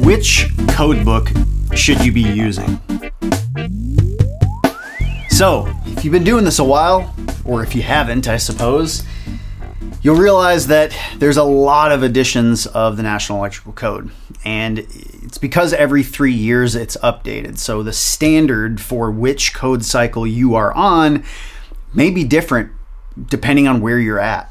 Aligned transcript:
Which 0.00 0.46
code 0.68 1.04
book 1.04 1.28
should 1.74 2.04
you 2.04 2.10
be 2.10 2.22
using? 2.22 2.80
So, 5.28 5.72
if 5.86 6.04
you've 6.04 6.12
been 6.12 6.24
doing 6.24 6.44
this 6.44 6.58
a 6.58 6.64
while, 6.64 7.14
or 7.44 7.62
if 7.62 7.74
you 7.74 7.82
haven't, 7.82 8.26
I 8.26 8.38
suppose, 8.38 9.02
you'll 10.02 10.16
realize 10.16 10.66
that 10.68 10.96
there's 11.18 11.36
a 11.36 11.44
lot 11.44 11.92
of 11.92 12.02
editions 12.02 12.66
of 12.66 12.96
the 12.96 13.02
National 13.02 13.38
Electrical 13.38 13.72
Code. 13.72 14.10
And 14.44 14.78
it's 14.78 15.38
because 15.38 15.74
every 15.74 16.02
three 16.02 16.32
years 16.32 16.74
it's 16.74 16.96
updated. 16.98 17.58
So 17.58 17.82
the 17.82 17.92
standard 17.92 18.80
for 18.80 19.10
which 19.10 19.52
code 19.52 19.84
cycle 19.84 20.26
you 20.26 20.54
are 20.54 20.72
on 20.72 21.24
may 21.92 22.10
be 22.10 22.24
different 22.24 22.72
depending 23.26 23.68
on 23.68 23.82
where 23.82 23.98
you're 23.98 24.18
at. 24.18 24.50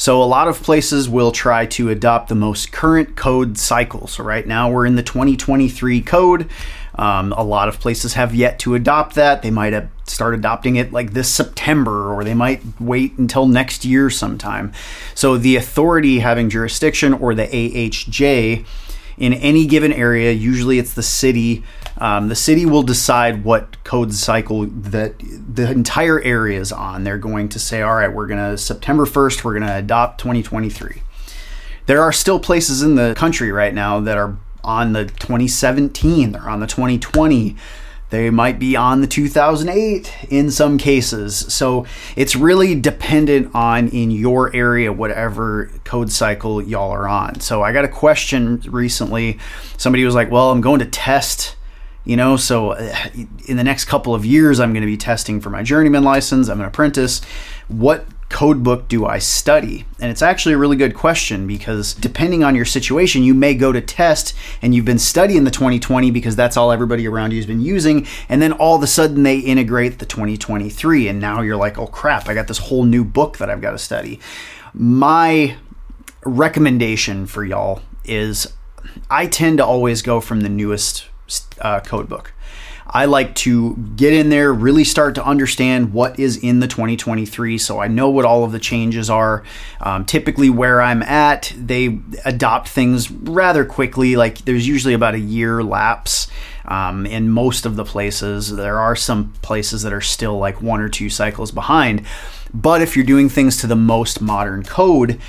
So 0.00 0.22
a 0.22 0.24
lot 0.24 0.48
of 0.48 0.62
places 0.62 1.10
will 1.10 1.30
try 1.30 1.66
to 1.66 1.90
adopt 1.90 2.30
the 2.30 2.34
most 2.34 2.72
current 2.72 3.16
code 3.16 3.58
cycle. 3.58 4.06
So 4.06 4.24
right 4.24 4.46
now 4.46 4.70
we're 4.70 4.86
in 4.86 4.96
the 4.96 5.02
2023 5.02 6.00
code. 6.00 6.48
Um, 6.94 7.34
a 7.34 7.42
lot 7.44 7.68
of 7.68 7.80
places 7.80 8.14
have 8.14 8.34
yet 8.34 8.58
to 8.60 8.74
adopt 8.74 9.14
that. 9.16 9.42
They 9.42 9.50
might 9.50 9.74
start 10.06 10.34
adopting 10.34 10.76
it 10.76 10.90
like 10.90 11.12
this 11.12 11.30
September, 11.30 12.14
or 12.14 12.24
they 12.24 12.32
might 12.32 12.62
wait 12.80 13.18
until 13.18 13.46
next 13.46 13.84
year 13.84 14.08
sometime. 14.08 14.72
So 15.14 15.36
the 15.36 15.56
authority 15.56 16.20
having 16.20 16.48
jurisdiction, 16.48 17.12
or 17.12 17.34
the 17.34 17.46
AHJ, 17.48 18.64
in 19.20 19.34
any 19.34 19.66
given 19.66 19.92
area, 19.92 20.32
usually 20.32 20.78
it's 20.78 20.94
the 20.94 21.02
city. 21.02 21.62
Um, 21.98 22.28
the 22.28 22.34
city 22.34 22.64
will 22.64 22.82
decide 22.82 23.44
what 23.44 23.84
code 23.84 24.14
cycle 24.14 24.64
that 24.64 25.18
the 25.18 25.70
entire 25.70 26.20
area 26.22 26.58
is 26.58 26.72
on. 26.72 27.04
They're 27.04 27.18
going 27.18 27.50
to 27.50 27.58
say, 27.58 27.82
all 27.82 27.94
right, 27.94 28.12
we're 28.12 28.26
going 28.26 28.40
to, 28.40 28.56
September 28.56 29.04
1st, 29.04 29.44
we're 29.44 29.52
going 29.52 29.68
to 29.68 29.76
adopt 29.76 30.18
2023. 30.20 31.02
There 31.84 32.00
are 32.00 32.12
still 32.12 32.40
places 32.40 32.82
in 32.82 32.94
the 32.94 33.14
country 33.14 33.52
right 33.52 33.74
now 33.74 34.00
that 34.00 34.16
are 34.16 34.38
on 34.64 34.94
the 34.94 35.04
2017, 35.04 36.32
they're 36.32 36.48
on 36.48 36.60
the 36.60 36.66
2020. 36.66 37.56
They 38.10 38.28
might 38.30 38.58
be 38.58 38.76
on 38.76 39.00
the 39.00 39.06
2008 39.06 40.12
in 40.28 40.50
some 40.50 40.78
cases. 40.78 41.36
So 41.52 41.86
it's 42.16 42.34
really 42.36 42.74
dependent 42.74 43.54
on 43.54 43.88
in 43.88 44.10
your 44.10 44.54
area, 44.54 44.92
whatever 44.92 45.70
code 45.84 46.10
cycle 46.10 46.60
y'all 46.60 46.90
are 46.90 47.08
on. 47.08 47.40
So 47.40 47.62
I 47.62 47.72
got 47.72 47.84
a 47.84 47.88
question 47.88 48.60
recently. 48.66 49.38
Somebody 49.76 50.04
was 50.04 50.14
like, 50.14 50.30
Well, 50.30 50.50
I'm 50.50 50.60
going 50.60 50.80
to 50.80 50.86
test 50.86 51.56
you 52.04 52.16
know 52.16 52.36
so 52.36 52.70
uh, 52.70 52.94
in 53.46 53.58
the 53.58 53.62
next 53.62 53.84
couple 53.84 54.14
of 54.14 54.24
years 54.24 54.58
i'm 54.58 54.72
going 54.72 54.80
to 54.80 54.86
be 54.86 54.96
testing 54.96 55.38
for 55.38 55.50
my 55.50 55.62
journeyman 55.62 56.02
license 56.02 56.48
i'm 56.48 56.58
an 56.58 56.66
apprentice 56.66 57.20
what 57.68 58.06
code 58.30 58.62
book 58.62 58.88
do 58.88 59.04
I 59.04 59.18
study? 59.18 59.84
And 60.00 60.10
it's 60.10 60.22
actually 60.22 60.54
a 60.54 60.58
really 60.58 60.76
good 60.76 60.94
question 60.94 61.46
because 61.46 61.92
depending 61.92 62.42
on 62.42 62.54
your 62.54 62.64
situation, 62.64 63.22
you 63.22 63.34
may 63.34 63.54
go 63.54 63.72
to 63.72 63.80
test 63.80 64.34
and 64.62 64.74
you've 64.74 64.86
been 64.86 64.98
studying 64.98 65.44
the 65.44 65.50
2020 65.50 66.10
because 66.10 66.36
that's 66.36 66.56
all 66.56 66.72
everybody 66.72 67.06
around 67.06 67.32
you 67.32 67.38
has 67.38 67.46
been 67.46 67.60
using. 67.60 68.06
And 68.28 68.40
then 68.40 68.52
all 68.52 68.76
of 68.76 68.82
a 68.82 68.86
sudden 68.86 69.24
they 69.24 69.38
integrate 69.38 69.98
the 69.98 70.06
2023. 70.06 71.08
And 71.08 71.20
now 71.20 71.42
you're 71.42 71.56
like, 71.56 71.76
oh 71.76 71.88
crap, 71.88 72.28
I 72.28 72.34
got 72.34 72.48
this 72.48 72.58
whole 72.58 72.84
new 72.84 73.04
book 73.04 73.36
that 73.38 73.50
I've 73.50 73.60
got 73.60 73.72
to 73.72 73.78
study. 73.78 74.20
My 74.72 75.56
recommendation 76.24 77.26
for 77.26 77.44
y'all 77.44 77.82
is 78.04 78.54
I 79.10 79.26
tend 79.26 79.58
to 79.58 79.66
always 79.66 80.02
go 80.02 80.20
from 80.20 80.40
the 80.40 80.48
newest 80.48 81.08
uh, 81.60 81.80
code 81.80 82.08
book. 82.08 82.32
I 82.86 83.04
like 83.04 83.34
to 83.36 83.76
get 83.96 84.12
in 84.12 84.30
there, 84.30 84.52
really 84.52 84.84
start 84.84 85.14
to 85.14 85.24
understand 85.24 85.92
what 85.92 86.18
is 86.18 86.36
in 86.36 86.60
the 86.60 86.66
2023 86.66 87.56
so 87.58 87.78
I 87.78 87.86
know 87.86 88.10
what 88.10 88.24
all 88.24 88.42
of 88.42 88.52
the 88.52 88.58
changes 88.58 89.08
are. 89.08 89.44
Um, 89.80 90.04
typically, 90.04 90.50
where 90.50 90.82
I'm 90.82 91.02
at, 91.02 91.52
they 91.56 92.00
adopt 92.24 92.68
things 92.68 93.10
rather 93.10 93.64
quickly, 93.64 94.16
like 94.16 94.38
there's 94.38 94.66
usually 94.66 94.94
about 94.94 95.14
a 95.14 95.20
year 95.20 95.62
lapse. 95.62 96.28
Um, 96.66 97.06
in 97.06 97.30
most 97.30 97.66
of 97.66 97.76
the 97.76 97.84
places, 97.84 98.54
there 98.54 98.78
are 98.78 98.94
some 98.94 99.32
places 99.42 99.82
that 99.82 99.92
are 99.92 100.00
still 100.00 100.38
like 100.38 100.62
one 100.62 100.80
or 100.80 100.88
two 100.88 101.10
cycles 101.10 101.50
behind. 101.50 102.06
But 102.52 102.82
if 102.82 102.96
you're 102.96 103.06
doing 103.06 103.28
things 103.28 103.56
to 103.58 103.66
the 103.66 103.76
most 103.76 104.20
modern 104.20 104.64
code, 104.64 105.20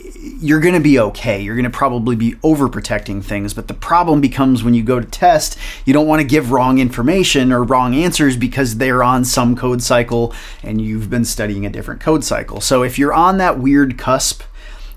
you're 0.00 0.60
going 0.60 0.74
to 0.74 0.80
be 0.80 0.98
okay. 0.98 1.40
You're 1.40 1.54
going 1.54 1.64
to 1.64 1.70
probably 1.70 2.16
be 2.16 2.32
overprotecting 2.36 3.22
things, 3.22 3.54
but 3.54 3.68
the 3.68 3.74
problem 3.74 4.20
becomes 4.20 4.64
when 4.64 4.74
you 4.74 4.82
go 4.82 5.00
to 5.00 5.06
test, 5.06 5.56
you 5.84 5.92
don't 5.92 6.06
want 6.06 6.20
to 6.20 6.26
give 6.26 6.50
wrong 6.50 6.78
information 6.78 7.52
or 7.52 7.62
wrong 7.62 7.94
answers 7.94 8.36
because 8.36 8.78
they're 8.78 9.02
on 9.02 9.24
some 9.24 9.56
code 9.56 9.82
cycle 9.82 10.34
and 10.62 10.80
you've 10.80 11.10
been 11.10 11.24
studying 11.24 11.64
a 11.64 11.70
different 11.70 12.00
code 12.00 12.24
cycle. 12.24 12.60
So 12.60 12.82
if 12.82 12.98
you're 12.98 13.12
on 13.12 13.38
that 13.38 13.58
weird 13.58 13.96
cusp 13.98 14.42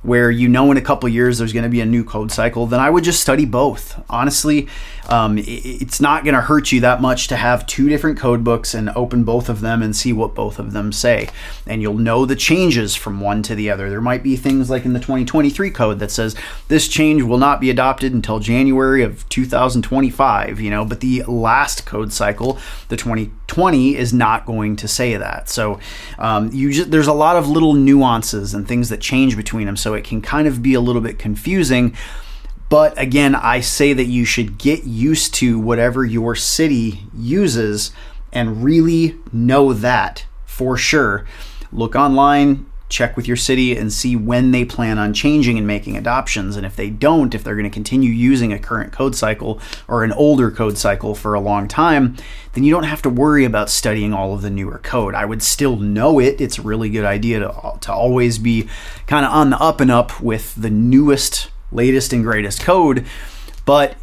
where 0.08 0.32
you 0.32 0.48
know 0.48 0.72
in 0.72 0.78
a 0.78 0.82
couple 0.82 1.10
years 1.10 1.38
there's 1.38 1.52
going 1.52 1.64
to 1.64 1.70
be 1.70 1.82
a 1.82 1.86
new 1.86 2.02
code 2.02 2.32
cycle, 2.32 2.66
then 2.66 2.80
I 2.80 2.90
would 2.90 3.04
just 3.04 3.20
study 3.20 3.44
both. 3.44 4.02
Honestly, 4.10 4.70
um, 5.10 5.38
it's 5.38 6.00
not 6.00 6.24
going 6.24 6.34
to 6.34 6.40
hurt 6.40 6.72
you 6.72 6.80
that 6.80 7.02
much 7.02 7.28
to 7.28 7.36
have 7.36 7.68
two 7.68 7.90
different 7.90 8.18
code 8.18 8.42
books 8.42 8.74
and 8.74 8.90
open 8.92 9.26
both 9.26 9.50
of 9.50 9.60
them 9.60 9.84
and 9.84 9.94
see 9.94 10.14
what 10.14 10.34
both 10.34 10.60
of 10.60 10.72
them 10.72 10.94
say. 10.94 11.28
And 11.66 11.82
you'll 11.82 11.98
know 11.98 12.26
the 12.26 12.38
changes 12.38 12.96
from 12.96 13.20
one 13.20 13.44
to 13.44 13.56
the 13.56 13.70
other. 13.70 13.90
There 13.90 14.00
might 14.00 14.24
be 14.24 14.38
things 14.38 14.70
like 14.70 14.86
in 14.86 14.94
the 14.94 15.00
2023 15.02 15.72
code 15.72 16.00
that 16.00 16.12
says 16.12 16.38
this 16.70 16.88
change 16.88 17.24
will 17.24 17.38
not 17.38 17.60
be 17.60 17.70
adopted 17.70 18.14
until 18.14 18.40
January 18.40 19.04
of 19.04 19.28
2025, 19.28 20.62
you 20.62 20.70
know, 20.70 20.86
but 20.86 21.02
the 21.02 21.24
last 21.24 21.86
code 21.86 22.14
cycle, 22.14 22.58
the 22.88 22.96
2020, 23.48 23.96
is 23.96 24.14
not 24.14 24.46
going 24.46 24.76
to 24.76 24.88
say 24.88 25.18
that. 25.18 25.50
So 25.50 25.80
um, 26.20 26.52
you 26.52 26.72
just, 26.72 26.92
there's 26.92 27.08
a 27.08 27.14
lot 27.14 27.36
of 27.36 27.48
little 27.48 27.74
nuances 27.74 28.54
and 28.54 28.68
things 28.68 28.90
that 28.90 29.02
change 29.02 29.36
between 29.36 29.66
them. 29.66 29.78
So 29.78 29.94
it 29.94 30.04
can 30.04 30.22
kind 30.22 30.48
of 30.48 30.62
be 30.62 30.74
a 30.74 30.82
little 30.82 31.02
bit 31.02 31.18
confusing. 31.18 31.96
But 32.70 33.00
again, 33.00 33.34
I 33.34 33.62
say 33.62 33.94
that 33.94 34.06
you 34.06 34.26
should 34.26 34.58
get 34.58 34.84
used 34.84 35.34
to 35.36 35.58
whatever 35.58 36.06
your 36.06 36.36
city 36.36 37.04
uses 37.18 37.92
and 38.32 38.64
really 38.64 39.16
know 39.32 39.74
that 39.74 40.26
for 40.46 40.78
sure. 40.78 41.26
Look 41.72 41.96
online, 41.96 42.67
check 42.90 43.16
with 43.16 43.28
your 43.28 43.38
city, 43.38 43.76
and 43.76 43.92
see 43.92 44.16
when 44.16 44.52
they 44.52 44.64
plan 44.64 44.98
on 44.98 45.14
changing 45.14 45.58
and 45.58 45.68
making 45.68 45.98
adoptions. 45.98 46.56
And 46.56 46.66
if 46.66 46.76
they 46.76 46.90
don't, 46.90 47.36
if 47.36 47.44
they're 47.44 47.56
going 47.56 47.70
to 47.70 47.70
continue 47.70 48.12
using 48.12 48.54
a 48.54 48.60
current 48.60 48.92
code 48.92 49.16
cycle 49.16 49.60
or 49.88 50.04
an 50.04 50.12
older 50.14 50.52
code 50.52 50.78
cycle 50.78 51.16
for 51.16 51.34
a 51.34 51.40
long 51.40 51.68
time, 51.68 52.16
then 52.54 52.64
you 52.64 52.74
don't 52.74 52.84
have 52.84 53.02
to 53.02 53.10
worry 53.10 53.46
about 53.46 53.70
studying 53.70 54.14
all 54.14 54.34
of 54.34 54.42
the 54.42 54.50
newer 54.50 54.80
code. 54.80 55.16
I 55.16 55.26
would 55.26 55.44
still 55.44 55.76
know 55.76 56.20
it. 56.20 56.40
It's 56.40 56.58
a 56.58 56.62
really 56.62 56.90
good 56.90 57.06
idea 57.06 57.40
to, 57.40 57.78
to 57.82 57.94
always 57.94 58.38
be 58.38 58.68
kind 59.06 59.26
of 59.26 59.32
on 59.32 59.50
the 59.50 59.60
up 59.60 59.82
and 59.82 59.92
up 59.92 60.22
with 60.22 60.56
the 60.56 60.70
newest 60.70 61.52
latest 61.72 62.14
and 62.14 62.24
greatest 62.24 62.62
code, 62.62 63.06
but 63.66 63.96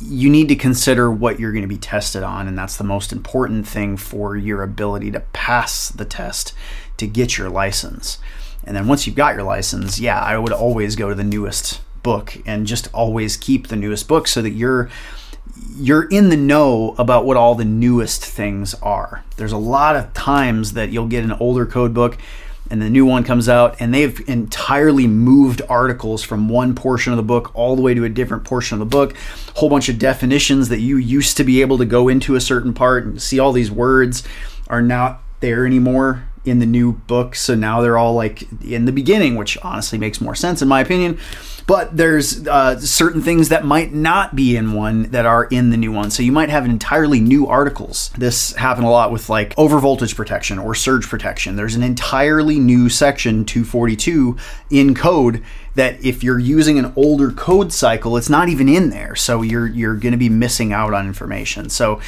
you 0.00 0.30
need 0.30 0.48
to 0.48 0.54
consider 0.54 1.10
what 1.10 1.40
you're 1.40 1.52
going 1.52 1.62
to 1.62 1.68
be 1.68 1.76
tested 1.76 2.22
on, 2.22 2.46
and 2.46 2.56
that's 2.56 2.76
the 2.76 2.84
most 2.84 3.12
important 3.12 3.66
thing 3.66 3.96
for 3.96 4.36
your 4.36 4.62
ability 4.62 5.10
to 5.10 5.20
pass 5.32 5.88
the 5.88 6.04
test 6.04 6.54
to 7.00 7.06
get 7.06 7.36
your 7.36 7.50
license. 7.50 8.18
And 8.64 8.76
then 8.76 8.86
once 8.86 9.06
you've 9.06 9.16
got 9.16 9.34
your 9.34 9.44
license, 9.44 9.98
yeah, 9.98 10.20
I 10.20 10.38
would 10.38 10.52
always 10.52 10.96
go 10.96 11.08
to 11.08 11.14
the 11.14 11.24
newest 11.24 11.80
book 12.02 12.36
and 12.46 12.66
just 12.66 12.88
always 12.94 13.36
keep 13.36 13.68
the 13.68 13.76
newest 13.76 14.08
book 14.08 14.26
so 14.26 14.40
that 14.42 14.50
you're 14.50 14.88
you're 15.76 16.08
in 16.08 16.28
the 16.30 16.36
know 16.36 16.94
about 16.98 17.24
what 17.24 17.36
all 17.36 17.54
the 17.54 17.64
newest 17.64 18.24
things 18.24 18.74
are. 18.74 19.24
There's 19.36 19.52
a 19.52 19.58
lot 19.58 19.96
of 19.96 20.12
times 20.14 20.72
that 20.74 20.90
you'll 20.90 21.06
get 21.06 21.24
an 21.24 21.32
older 21.32 21.66
code 21.66 21.92
book 21.92 22.18
and 22.70 22.80
the 22.80 22.88
new 22.88 23.04
one 23.04 23.24
comes 23.24 23.48
out 23.48 23.76
and 23.80 23.92
they've 23.92 24.28
entirely 24.28 25.06
moved 25.06 25.60
articles 25.68 26.22
from 26.22 26.48
one 26.48 26.74
portion 26.74 27.12
of 27.12 27.16
the 27.16 27.22
book 27.22 27.50
all 27.54 27.74
the 27.76 27.82
way 27.82 27.94
to 27.94 28.04
a 28.04 28.08
different 28.08 28.44
portion 28.44 28.76
of 28.76 28.78
the 28.78 28.96
book 28.96 29.14
a 29.54 29.58
whole 29.58 29.68
bunch 29.68 29.88
of 29.88 29.98
definitions 29.98 30.68
that 30.68 30.78
you 30.78 30.96
used 30.96 31.36
to 31.36 31.44
be 31.44 31.60
able 31.60 31.76
to 31.78 31.84
go 31.84 32.08
into 32.08 32.36
a 32.36 32.40
certain 32.40 32.72
part 32.72 33.04
and 33.04 33.20
see 33.20 33.38
all 33.38 33.52
these 33.52 33.70
words 33.70 34.22
are 34.68 34.82
not 34.82 35.20
there 35.40 35.66
anymore 35.66 36.24
in 36.44 36.58
the 36.58 36.66
new 36.66 36.92
book 36.92 37.34
so 37.34 37.54
now 37.54 37.80
they're 37.80 37.98
all 37.98 38.14
like 38.14 38.42
in 38.62 38.84
the 38.84 38.92
beginning 38.92 39.36
which 39.36 39.58
honestly 39.58 39.98
makes 39.98 40.20
more 40.20 40.34
sense 40.34 40.62
in 40.62 40.68
my 40.68 40.80
opinion 40.80 41.18
but 41.70 41.96
there's 41.96 42.48
uh, 42.48 42.80
certain 42.80 43.22
things 43.22 43.50
that 43.50 43.64
might 43.64 43.94
not 43.94 44.34
be 44.34 44.56
in 44.56 44.72
one 44.72 45.04
that 45.10 45.24
are 45.24 45.44
in 45.44 45.70
the 45.70 45.76
new 45.76 45.92
one. 45.92 46.10
So 46.10 46.20
you 46.20 46.32
might 46.32 46.48
have 46.48 46.64
entirely 46.64 47.20
new 47.20 47.46
articles. 47.46 48.10
This 48.18 48.52
happened 48.56 48.88
a 48.88 48.90
lot 48.90 49.12
with 49.12 49.28
like 49.28 49.54
overvoltage 49.54 50.16
protection 50.16 50.58
or 50.58 50.74
surge 50.74 51.08
protection. 51.08 51.54
There's 51.54 51.76
an 51.76 51.84
entirely 51.84 52.58
new 52.58 52.88
section 52.88 53.44
242 53.44 54.36
in 54.70 54.96
code 54.96 55.44
that 55.76 56.04
if 56.04 56.24
you're 56.24 56.40
using 56.40 56.76
an 56.76 56.92
older 56.96 57.30
code 57.30 57.72
cycle, 57.72 58.16
it's 58.16 58.28
not 58.28 58.48
even 58.48 58.68
in 58.68 58.90
there. 58.90 59.14
So 59.14 59.42
you're 59.42 59.68
you're 59.68 59.94
going 59.94 60.10
to 60.10 60.18
be 60.18 60.28
missing 60.28 60.72
out 60.72 60.92
on 60.92 61.06
information. 61.06 61.70
So 61.70 62.00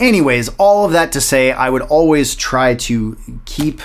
anyways, 0.00 0.48
all 0.58 0.84
of 0.84 0.92
that 0.92 1.12
to 1.12 1.20
say, 1.20 1.52
I 1.52 1.70
would 1.70 1.82
always 1.82 2.34
try 2.34 2.74
to 2.74 3.16
keep 3.44 3.80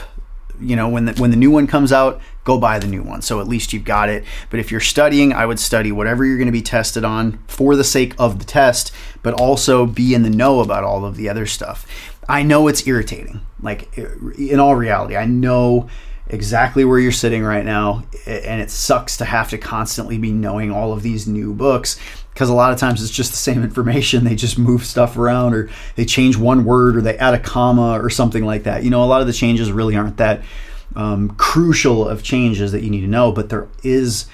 you 0.62 0.75
know 0.75 0.88
when 0.88 1.03
the 1.03 1.13
when 1.13 1.31
the 1.31 1.35
new 1.38 1.51
one 1.51 1.67
comes 1.67 1.91
out 1.91 2.21
go 2.45 2.59
buy 2.59 2.79
the 2.79 2.88
new 2.88 3.01
one. 3.01 3.21
So 3.21 3.41
at 3.41 3.47
least 3.47 3.73
you've 3.73 3.83
got 3.83 4.07
it. 4.07 4.23
But 4.50 4.59
if 4.59 4.71
you're 4.71 4.79
studying 4.79 5.33
i 5.33 5.45
would 5.45 5.59
study 5.59 5.91
whatever 5.91 6.23
you're 6.23 6.38
going 6.38 6.47
to 6.47 6.51
be 6.51 6.62
tested 6.62 7.03
on 7.03 7.39
for 7.47 7.75
the 7.75 7.83
sake 7.83 8.13
of 8.17 8.39
the 8.39 8.45
test 8.45 8.91
but 9.21 9.33
also 9.33 9.85
be 9.85 10.13
in 10.13 10.23
the 10.23 10.29
know 10.29 10.62
about 10.62 10.83
all 10.83 11.06
of 11.06 11.17
the 11.17 11.27
other 11.27 11.45
stuff. 11.45 11.85
I 12.29 12.44
know 12.44 12.67
it's 12.67 12.88
irritating. 12.88 13.41
Like 13.62 13.97
in 13.97 14.59
all 14.59 14.75
reality 14.75 15.17
i 15.17 15.25
know 15.25 15.89
exactly 16.27 16.83
where 16.83 17.00
you're 17.00 17.12
sitting 17.12 17.44
right 17.44 17.65
now 17.65 18.03
and 18.25 18.62
it 18.62 18.71
sucks 18.71 19.17
to 19.17 19.25
have 19.25 19.50
to 19.50 19.57
constantly 19.57 20.17
be 20.17 20.31
knowing 20.31 20.71
all 20.71 20.91
of 20.91 21.03
these 21.03 21.27
new 21.27 21.53
books 21.53 22.00
because 22.36 22.50
a 22.50 22.54
lot 22.54 22.72
of 22.74 22.78
times 22.78 23.02
it's 23.02 23.12
just 23.12 23.32
the 23.32 23.38
same 23.38 23.64
information. 23.70 24.26
They 24.26 24.36
just 24.36 24.60
move 24.60 24.86
stuff 24.86 25.18
around 25.18 25.56
or 25.56 25.70
they 25.96 26.06
change 26.06 26.38
one 26.38 26.66
word 26.66 26.98
or 26.98 27.02
they 27.02 27.18
add 27.18 27.34
a 27.34 27.40
comma 27.40 28.00
or 28.00 28.12
something 28.12 28.46
like 28.46 28.64
that. 28.64 28.84
You 28.84 28.92
know 28.92 29.04
a 29.04 29.06
lot 29.06 29.22
of 29.22 29.28
the 29.28 29.34
changes 29.34 29.72
really 29.72 29.96
aren't 29.96 30.18
that 30.18 30.44
um, 30.96 31.30
crucial 31.32 32.08
of 32.08 32.22
changes 32.22 32.72
that 32.72 32.84
you 32.84 32.90
need 32.90 33.02
to 33.02 33.08
know 33.08 33.32
but 33.32 33.50
there 33.50 33.68
is 33.84 34.28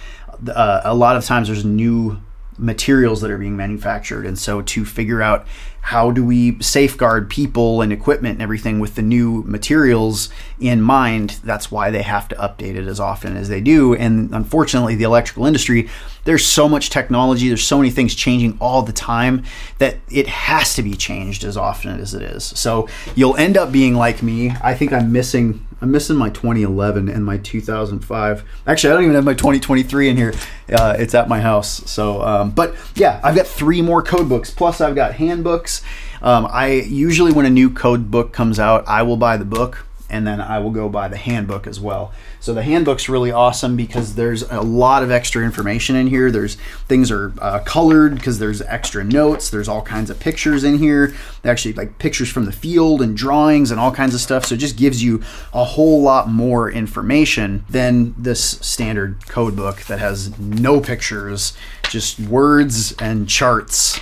uh, 0.50 0.82
a 0.84 0.94
lot 0.94 1.16
of 1.16 1.26
times 1.26 1.48
there's 1.48 1.66
new 1.66 2.20
materials 2.62 3.22
that 3.22 3.32
are 3.32 3.38
being 3.38 3.58
manufactured. 3.58 4.26
And 4.26 4.38
so 4.38 4.62
to 4.62 4.86
figure 4.86 5.22
out 5.22 5.48
how 5.84 6.12
do 6.12 6.24
we 6.24 6.62
safeguard 6.62 7.28
people 7.28 7.82
and 7.82 7.92
equipment 7.92 8.34
and 8.34 8.42
everything 8.42 8.80
with 8.80 8.94
the 8.94 9.02
new 9.02 9.42
materials 9.44 10.30
in 10.60 10.80
mind, 10.80 11.40
that's 11.44 11.72
why 11.72 11.90
they 11.90 12.04
have 12.04 12.28
to 12.30 12.36
update 12.36 12.76
it 12.76 12.86
as 12.86 13.00
often 13.00 13.36
as 13.36 13.50
they 13.50 13.62
do. 13.62 13.96
And 13.96 14.32
unfortunately, 14.32 14.94
the 14.94 15.06
electrical 15.06 15.48
industry, 15.48 15.90
there's 16.24 16.46
so 16.46 16.70
much 16.70 16.92
technology, 16.92 17.48
there's 17.48 17.66
so 17.66 17.80
many 17.80 17.90
things 17.90 18.14
changing 18.14 18.58
all 18.62 18.84
the 18.84 18.94
time 18.94 19.44
that 19.80 19.98
it 20.12 20.28
has 20.28 20.76
to 20.76 20.84
be 20.84 20.94
changed 20.94 21.44
as 21.44 21.58
often 21.58 22.00
as 22.00 22.14
it 22.14 22.22
is. 22.22 22.44
So 22.44 22.88
you'll 23.16 23.38
end 23.38 23.58
up 23.58 23.72
being 23.72 23.96
like 23.96 24.22
me. 24.22 24.52
I 24.64 24.76
think 24.76 24.94
I'm 24.94 25.12
missing 25.12 25.66
I'm 25.82 25.90
missing 25.90 26.16
my 26.16 26.30
2011 26.30 27.10
and 27.10 27.26
my 27.26 27.38
2005. 27.38 28.44
Actually, 28.68 28.92
I 28.92 28.94
don't 28.94 29.04
even 29.04 29.16
have 29.16 29.26
my 29.26 29.34
2023 29.34 30.10
in 30.10 30.18
here. 30.18 30.32
Uh, 30.72 30.96
it's 30.98 31.14
at 31.14 31.28
my 31.28 31.40
house. 31.42 31.90
So, 31.90 32.22
um, 32.22 32.52
but 32.52 32.76
yeah, 32.96 33.20
I've 33.24 33.36
got 33.36 33.48
three 33.48 33.82
more 33.82 34.02
code 34.02 34.30
books. 34.30 34.50
Plus, 34.52 34.82
I've 34.82 34.96
got 34.96 35.14
handbooks. 35.14 35.82
Um, 36.22 36.48
I 36.50 36.72
usually, 36.72 37.32
when 37.32 37.46
a 37.46 37.50
new 37.50 37.70
code 37.70 38.12
book 38.12 38.32
comes 38.32 38.60
out, 38.60 38.88
I 38.88 39.02
will 39.04 39.18
buy 39.18 39.38
the 39.38 39.46
book 39.46 39.86
and 40.12 40.28
then 40.28 40.42
I 40.42 40.60
will 40.60 40.72
go 40.72 40.90
buy 40.90 41.08
the 41.08 41.18
handbook 41.18 41.66
as 41.66 41.80
well. 41.80 42.12
So 42.42 42.54
the 42.54 42.64
handbook's 42.64 43.08
really 43.08 43.32
awesome 43.32 43.78
because 43.78 44.16
there's 44.16 44.44
a 44.44 44.62
lot 44.62 45.04
of 45.04 45.10
extra 45.10 45.44
information 45.44 45.96
in 45.96 46.08
here. 46.08 46.30
There's 46.30 46.56
things 46.88 47.10
are 47.10 47.34
uh, 47.40 47.60
colored 47.60 48.16
because 48.16 48.38
there's 48.38 48.62
extra 48.64 49.06
notes. 49.06 49.50
There's 49.50 49.70
all 49.70 49.82
kinds 49.82 50.10
of 50.10 50.20
pictures 50.20 50.66
in 50.66 50.78
here. 50.78 51.16
Actually, 51.46 51.74
like 51.74 51.98
pictures 51.98 52.30
from 52.30 52.46
the 52.46 52.52
field 52.52 53.02
and 53.02 53.16
drawings 53.16 53.72
and 53.72 53.80
all 53.80 53.92
kinds 53.92 54.14
of 54.14 54.20
stuff. 54.20 54.46
So 54.46 54.56
it 54.56 54.58
just 54.58 54.76
gives 54.76 55.02
you 55.02 55.24
a 55.54 55.64
whole 55.64 56.02
lot 56.02 56.28
more 56.28 56.70
information 56.70 57.64
than 57.70 58.14
this 58.18 58.44
standard 58.60 59.28
code 59.28 59.56
book 59.56 59.84
that 59.84 60.00
has 60.00 60.38
no 60.38 60.82
pictures, 60.82 61.54
just 61.90 62.20
words 62.20 62.94
and 63.00 63.30
charts. 63.30 64.00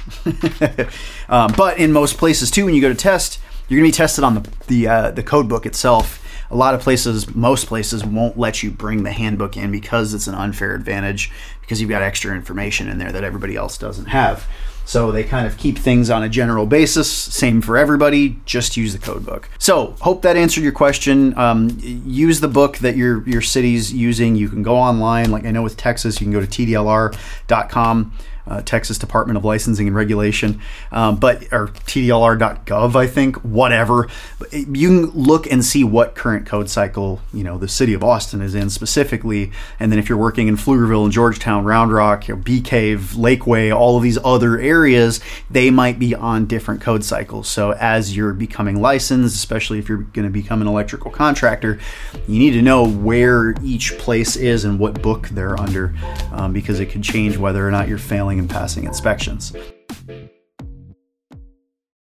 um, 1.30 1.54
but 1.56 1.78
in 1.78 1.92
most 1.92 2.18
places 2.18 2.50
too, 2.50 2.66
when 2.66 2.74
you 2.74 2.82
go 2.82 2.90
to 2.90 2.96
test, 2.96 3.40
you're 3.70 3.80
going 3.80 3.90
to 3.90 3.96
be 3.96 3.98
tested 3.98 4.24
on 4.24 4.36
the 4.36 4.50
the 4.68 4.88
uh, 4.88 5.12
the 5.12 5.24
code 5.24 5.48
book 5.48 5.66
itself 5.66 6.26
a 6.52 6.56
lot 6.56 6.74
of 6.74 6.82
places, 6.82 7.34
most 7.36 7.68
places, 7.68 8.04
won't 8.04 8.38
let 8.38 8.64
you 8.64 8.72
bring 8.72 9.04
the 9.04 9.12
handbook 9.12 9.56
in 9.56 9.72
because 9.72 10.14
it's 10.14 10.28
an 10.28 10.34
unfair 10.34 10.74
advantage 10.74 11.32
because 11.62 11.80
you've 11.80 11.90
got 11.90 12.02
extra 12.02 12.34
information 12.34 12.90
in 12.90 12.98
there 12.98 13.12
that 13.12 13.24
everybody 13.24 13.56
else 13.56 13.78
doesn't 13.78 14.08
have. 14.08 14.48
So 14.86 15.12
they 15.12 15.24
kind 15.24 15.46
of 15.46 15.56
keep 15.58 15.78
things 15.78 16.10
on 16.10 16.24
a 16.24 16.30
general 16.30 16.66
basis, 16.66 17.12
same 17.12 17.62
for 17.62 17.78
everybody. 17.78 18.40
Just 18.46 18.76
use 18.76 18.94
the 18.94 18.98
code 18.98 19.24
book. 19.24 19.48
So 19.60 19.96
hope 20.02 20.24
that 20.24 20.36
answered 20.36 20.64
your 20.64 20.72
question. 20.72 21.38
Um, 21.38 21.78
use 21.80 22.40
the 22.40 22.48
book 22.48 22.80
that 22.80 22.98
your 22.98 23.28
your 23.30 23.42
city's 23.42 23.94
using. 23.94 24.36
You 24.36 24.50
can 24.50 24.64
go 24.64 24.76
online, 24.76 25.30
like 25.30 25.46
I 25.46 25.52
know 25.52 25.62
with 25.62 25.78
Texas, 25.78 26.20
you 26.20 26.26
can 26.26 26.34
go 26.34 26.44
to 26.44 26.48
tdlr.com 26.48 28.14
uh, 28.50 28.62
Texas 28.64 28.98
Department 28.98 29.38
of 29.38 29.46
Licensing 29.46 29.88
and 29.88 29.96
Regulation, 29.96 30.60
um, 30.92 31.18
but 31.18 31.44
or 31.52 31.68
TDLR.gov, 31.68 32.96
I 32.96 33.08
think, 33.08 33.38
whatever. 33.38 34.08
You 34.52 34.88
can 34.88 35.06
look 35.12 35.50
and 35.50 35.64
see 35.64 35.84
what 35.84 36.16
current 36.16 36.46
code 36.46 36.70
cycle 36.70 37.22
you 37.34 37.44
know 37.44 37.58
the 37.58 37.68
city 37.68 37.94
of 37.94 38.04
Austin 38.04 38.42
is 38.42 38.56
in 38.56 38.70
specifically, 38.70 39.52
and 39.80 39.92
then 39.92 40.00
if 40.00 40.10
you're 40.10 40.18
working 40.18 40.48
in 40.48 40.58
Pflugerville 40.58 41.04
and 41.04 41.14
Georgetown, 41.14 41.64
Round 41.64 41.94
Rock, 41.94 42.28
you 42.28 42.36
know, 42.36 42.42
Bee 42.42 42.62
Cave, 42.62 43.14
Lakeway, 43.16 43.76
all 43.76 43.98
of 43.98 44.04
these 44.04 44.18
other 44.24 44.60
areas, 44.60 45.20
they 45.50 45.70
might 45.70 46.00
be 46.00 46.16
on 46.16 46.46
different 46.46 46.82
code 46.82 47.04
cycles. 47.04 47.48
So 47.48 47.72
as 47.74 48.16
you're 48.16 48.34
becoming 48.34 48.82
licensed, 48.82 49.36
especially 49.36 49.80
if 49.80 49.88
you're 49.88 50.00
going 50.00 50.26
to 50.26 50.32
become 50.32 50.62
an 50.62 50.68
electrical 50.68 51.12
contractor, 51.12 51.80
you 52.28 52.40
need 52.40 52.52
to 52.52 52.62
know 52.62 52.88
where 52.88 53.54
each 53.64 53.98
place 53.98 54.36
is 54.36 54.66
and 54.66 54.80
what 54.80 55.02
book 55.02 55.30
they're 55.30 55.60
under, 55.60 55.94
um, 56.32 56.54
because 56.54 56.80
it 56.80 56.88
could 56.88 57.04
change 57.04 57.38
whether 57.38 57.68
or 57.68 57.72
not 57.72 57.88
you're 57.88 57.98
failing 57.98 58.39
and 58.40 58.50
passing 58.50 58.86
inspections. 58.86 59.54